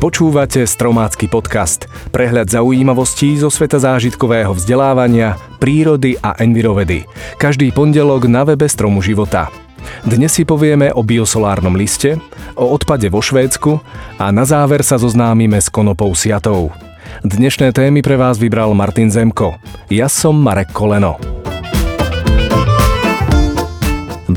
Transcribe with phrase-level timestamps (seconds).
[0.00, 7.04] Počúvate Stromácky podcast, prehľad zaujímavostí zo sveta zážitkového vzdelávania, prírody a envirovedy.
[7.36, 9.52] Každý pondelok na webe Stromu života.
[10.00, 12.16] Dnes si povieme o biosolárnom liste,
[12.56, 13.76] o odpade vo Švédsku
[14.16, 16.72] a na záver sa zoznámime s konopou siatou.
[17.20, 19.60] Dnešné témy pre vás vybral Martin Zemko.
[19.92, 21.39] Ja som Marek Koleno.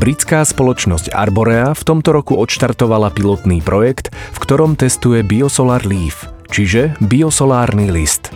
[0.04, 6.94] Britská spoločnosť Arborea v tomto roku odštartovala pilotný projekt, v ktorom testuje Biosolar Leaf, čiže
[7.02, 8.30] biosolárny list.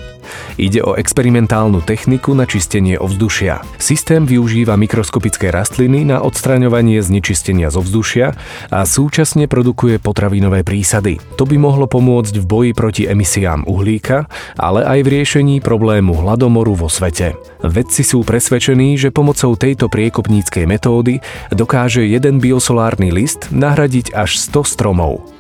[0.57, 3.63] Ide o experimentálnu techniku na čistenie ovzdušia.
[3.77, 8.27] Systém využíva mikroskopické rastliny na odstraňovanie znečistenia z ovzdušia
[8.73, 11.21] a súčasne produkuje potravinové prísady.
[11.38, 16.73] To by mohlo pomôcť v boji proti emisiám uhlíka, ale aj v riešení problému hladomoru
[16.76, 17.38] vo svete.
[17.62, 21.21] Vedci sú presvedčení, že pomocou tejto priekopníckej metódy
[21.54, 25.37] dokáže jeden biosolárny list nahradiť až 100 stromov.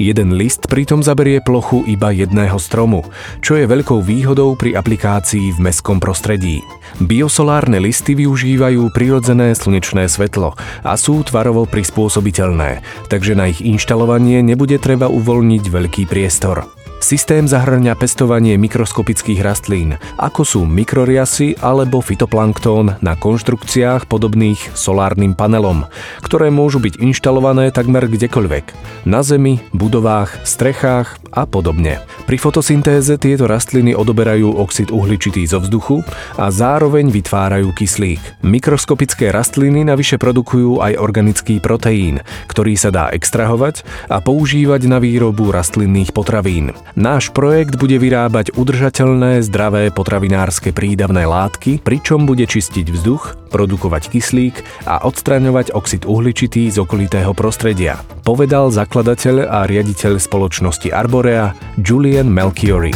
[0.00, 3.04] Jeden list pritom zaberie plochu iba jedného stromu,
[3.44, 6.64] čo je veľkou výhodou pri aplikácii v mestskom prostredí.
[7.04, 12.80] Biosolárne listy využívajú prirodzené slnečné svetlo a sú tvarovo prispôsobiteľné,
[13.12, 16.79] takže na ich inštalovanie nebude treba uvoľniť veľký priestor.
[17.00, 25.88] Systém zahrňa pestovanie mikroskopických rastlín, ako sú mikroriasy alebo fitoplankton na konštrukciách podobných solárnym panelom,
[26.20, 28.64] ktoré môžu byť inštalované takmer kdekoľvek.
[29.08, 32.04] Na zemi, budovách, strechách a podobne.
[32.28, 36.04] Pri fotosyntéze tieto rastliny odoberajú oxid uhličitý zo vzduchu
[36.36, 38.44] a zároveň vytvárajú kyslík.
[38.44, 45.48] Mikroskopické rastliny navyše produkujú aj organický proteín, ktorý sa dá extrahovať a používať na výrobu
[45.48, 46.76] rastlinných potravín.
[46.98, 54.56] Náš projekt bude vyrábať udržateľné, zdravé potravinárske prídavné látky, pričom bude čistiť vzduch, produkovať kyslík
[54.90, 62.90] a odstraňovať oxid uhličitý z okolitého prostredia, povedal zakladateľ a riaditeľ spoločnosti Arborea Julian Melchiori.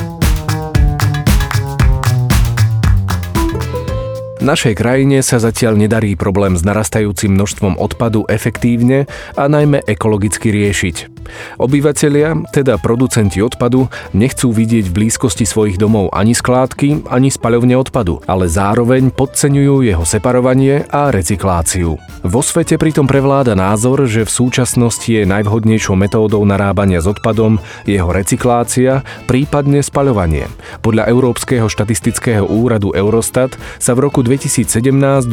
[4.44, 11.13] Našej krajine sa zatiaľ nedarí problém s narastajúcim množstvom odpadu efektívne a najmä ekologicky riešiť.
[11.58, 18.22] Obyvatelia, teda producenti odpadu, nechcú vidieť v blízkosti svojich domov ani skládky, ani spaľovne odpadu,
[18.24, 21.96] ale zároveň podceňujú jeho separovanie a recykláciu.
[22.24, 28.08] Vo svete pritom prevláda názor, že v súčasnosti je najvhodnejšou metódou narábania s odpadom jeho
[28.08, 30.48] recyklácia, prípadne spaľovanie.
[30.80, 34.66] Podľa Európskeho štatistického úradu Eurostat sa v roku 2017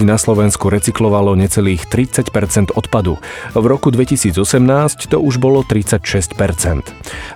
[0.04, 3.18] na Slovensku recyklovalo necelých 30% odpadu.
[3.56, 4.36] V roku 2018
[5.08, 6.38] to už bolo 36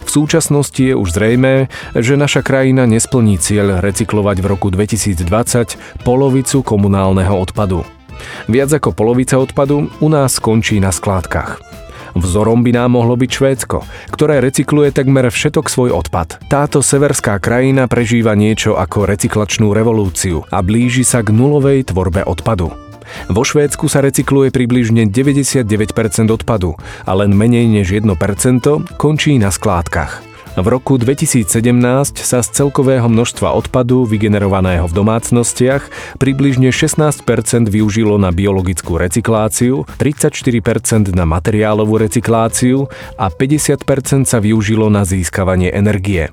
[0.05, 1.67] V súčasnosti je už zrejmé,
[1.97, 7.81] že naša krajina nesplní cieľ recyklovať v roku 2020 polovicu komunálneho odpadu.
[8.47, 11.75] Viac ako polovica odpadu u nás skončí na skládkach.
[12.15, 16.47] Vzorom by nám mohlo byť Švédsko, ktoré recykluje takmer všetok svoj odpad.
[16.47, 22.84] Táto severská krajina prežíva niečo ako recyklačnú revolúciu a blíži sa k nulovej tvorbe odpadu.
[23.31, 25.65] Vo Švédsku sa recykluje približne 99%
[26.29, 28.07] odpadu a len menej než 1%
[28.97, 30.35] končí na skládkach.
[30.55, 31.51] V roku 2017
[32.23, 41.11] sa z celkového množstva odpadu vygenerovaného v domácnostiach približne 16% využilo na biologickú recykláciu, 34%
[41.11, 42.87] na materiálovú recykláciu
[43.19, 46.31] a 50% sa využilo na získavanie energie.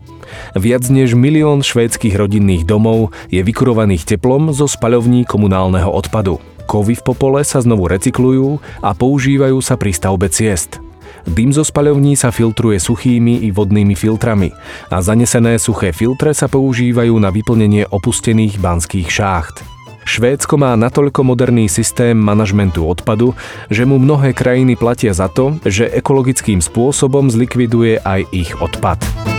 [0.54, 6.38] Viac než milión švédskych rodinných domov je vykurovaných teplom zo spaľovní komunálneho odpadu.
[6.64, 10.80] Kovy v popole sa znovu recyklujú a používajú sa pri stavbe ciest.
[11.22, 14.50] Dym zo spaľovní sa filtruje suchými i vodnými filtrami
[14.90, 19.62] a zanesené suché filtre sa používajú na vyplnenie opustených banských šácht.
[20.02, 23.38] Švédsko má natoľko moderný systém manažmentu odpadu,
[23.70, 29.31] že mu mnohé krajiny platia za to, že ekologickým spôsobom zlikviduje aj ich odpad.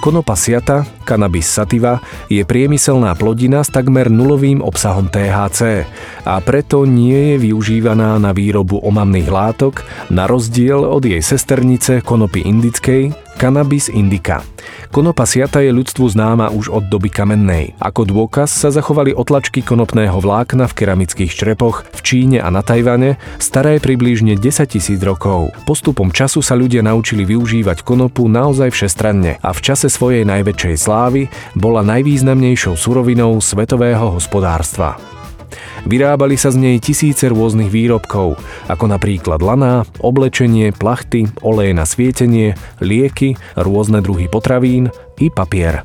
[0.00, 2.00] Konopa siata, cannabis sativa,
[2.32, 5.84] je priemyselná plodina s takmer nulovým obsahom THC
[6.24, 12.48] a preto nie je využívaná na výrobu omamných látok, na rozdiel od jej sesternice konopy
[12.48, 14.44] indickej, Cannabis indica.
[14.92, 17.72] Konopa siata je ľudstvu známa už od doby kamennej.
[17.80, 23.16] Ako dôkaz sa zachovali otlačky konopného vlákna v keramických črepoch v Číne a na Tajvane,
[23.40, 25.56] staré približne 10 tisíc rokov.
[25.64, 31.32] Postupom času sa ľudia naučili využívať konopu naozaj všestranne a v čase svojej najväčšej slávy
[31.56, 35.00] bola najvýznamnejšou surovinou svetového hospodárstva.
[35.84, 42.56] Vyrábali sa z nej tisíce rôznych výrobkov, ako napríklad laná, oblečenie, plachty, oleje na svietenie,
[42.80, 44.88] lieky, rôzne druhy potravín
[45.20, 45.84] i papier.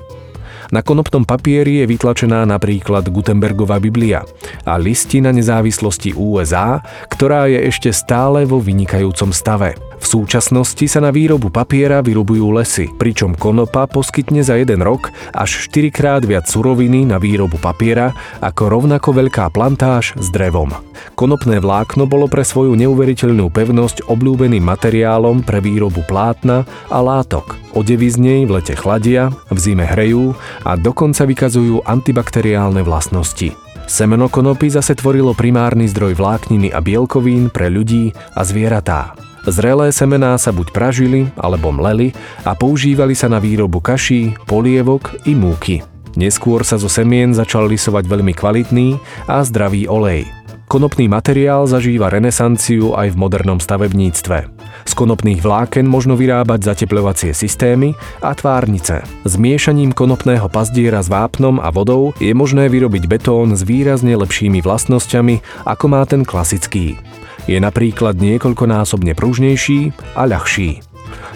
[0.74, 4.26] Na konopnom papieri je vytlačená napríklad Gutenbergová Biblia
[4.66, 6.82] a listina nezávislosti USA,
[7.12, 9.78] ktorá je ešte stále vo vynikajúcom stave.
[10.02, 15.66] V súčasnosti sa na výrobu papiera vyrubujú lesy, pričom konopa poskytne za jeden rok až
[15.72, 20.70] 4 krát viac suroviny na výrobu papiera ako rovnako veľká plantáž s drevom.
[21.16, 27.56] Konopné vlákno bolo pre svoju neuveriteľnú pevnosť obľúbeným materiálom pre výrobu plátna a látok.
[27.72, 30.36] Odevy z nej v lete chladia, v zime hrejú
[30.68, 33.56] a dokonca vykazujú antibakteriálne vlastnosti.
[33.88, 39.16] Semeno konopy zase tvorilo primárny zdroj vlákniny a bielkovín pre ľudí a zvieratá.
[39.48, 42.12] Zrelé semená sa buď pražili alebo mleli
[42.44, 45.80] a používali sa na výrobu kaší, polievok i múky.
[46.20, 49.00] Neskôr sa zo semien začal lisovať veľmi kvalitný
[49.32, 50.28] a zdravý olej.
[50.66, 54.38] Konopný materiál zažíva renesanciu aj v modernom stavebníctve.
[54.86, 57.94] Z konopných vláken možno vyrábať zateplovacie systémy
[58.26, 59.06] a tvárnice.
[59.30, 65.66] Zmiešaním konopného pazdiera s vápnom a vodou je možné vyrobiť betón s výrazne lepšími vlastnosťami,
[65.70, 66.98] ako má ten klasický.
[67.46, 70.82] Je napríklad niekoľkonásobne pružnejší a ľahší.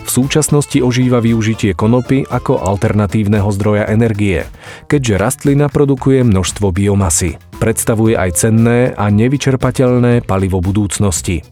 [0.05, 4.49] V súčasnosti ožíva využitie konopy ako alternatívneho zdroja energie,
[4.89, 7.37] keďže rastlina produkuje množstvo biomasy.
[7.59, 11.43] Predstavuje aj cenné a nevyčerpateľné palivo budúcnosti.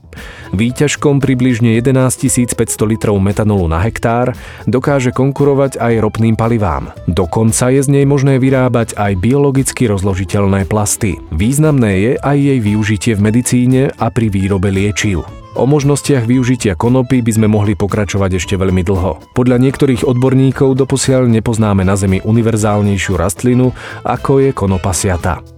[0.55, 2.57] Výťažkom približne 11 500
[2.87, 4.33] litrov metanolu na hektár
[4.65, 6.95] dokáže konkurovať aj ropným palivám.
[7.05, 11.19] Dokonca je z nej možné vyrábať aj biologicky rozložiteľné plasty.
[11.35, 15.27] Významné je aj jej využitie v medicíne a pri výrobe liečiv.
[15.57, 19.33] O možnostiach využitia konopy by sme mohli pokračovať ešte veľmi dlho.
[19.33, 23.73] Podľa niektorých odborníkov doposiaľ nepoznáme na Zemi univerzálnejšiu rastlinu,
[24.05, 25.56] ako je konopa siata.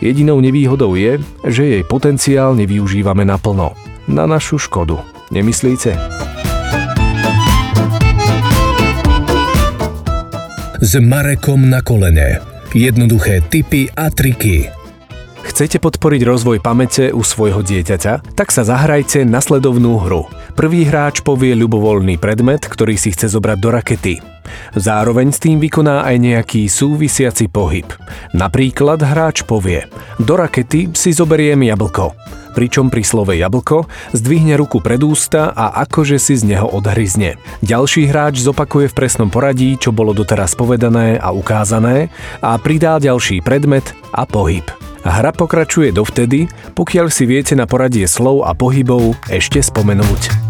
[0.00, 3.76] Jedinou nevýhodou je, že jej potenciál nevyužívame naplno.
[4.08, 4.96] Na našu škodu.
[5.28, 5.94] Nemyslíte?
[10.80, 12.40] S Marekom na kolene.
[12.72, 14.80] Jednoduché tipy a triky
[15.40, 18.36] Chcete podporiť rozvoj pamäte u svojho dieťaťa?
[18.36, 20.28] Tak sa zahrajte nasledovnú hru.
[20.60, 24.20] Prvý hráč povie ľubovoľný predmet, ktorý si chce zobrať do rakety.
[24.76, 27.88] Zároveň s tým vykoná aj nejaký súvisiaci pohyb.
[28.36, 29.88] Napríklad hráč povie
[30.20, 32.12] Do rakety si zoberiem jablko
[32.52, 37.38] pričom pri slove jablko zdvihne ruku pred ústa a akože si z neho odhryzne.
[37.62, 42.10] Ďalší hráč zopakuje v presnom poradí, čo bolo doteraz povedané a ukázané
[42.42, 44.66] a pridá ďalší predmet a pohyb.
[45.06, 50.49] Hra pokračuje dovtedy, pokiaľ si viete na poradie slov a pohybov ešte spomenúť.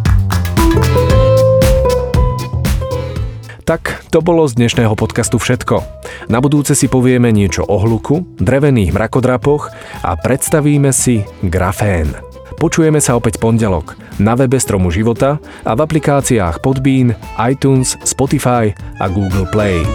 [3.70, 5.78] Tak, to bolo z dnešného podcastu všetko.
[6.26, 9.70] Na budúce si povieme niečo o hluku, drevených mrakodrapoch
[10.02, 12.10] a predstavíme si grafén.
[12.58, 19.06] Počujeme sa opäť pondelok na webe Stromu života a v aplikáciách Podbean, iTunes, Spotify a
[19.06, 19.86] Google Play.